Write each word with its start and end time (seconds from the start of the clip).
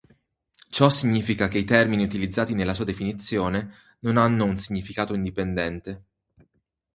Ciò 0.71 0.89
significa 0.89 1.47
che 1.47 1.59
i 1.59 1.63
termini 1.63 2.01
utilizzati 2.03 2.55
nella 2.55 2.73
sua 2.73 2.85
definizione 2.85 3.71
non 3.99 4.17
hanno 4.17 4.45
un 4.45 4.57
significato 4.57 5.13
indipendente. 5.13 6.03